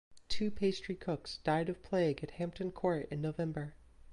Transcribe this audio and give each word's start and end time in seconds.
Two 0.27 0.49
pastry 0.49 0.95
cooks 0.95 1.37
died 1.43 1.69
of 1.69 1.83
plague 1.83 2.21
at 2.23 2.31
Hampton 2.31 2.71
Court 2.71 3.07
in 3.11 3.21
November. 3.21 3.75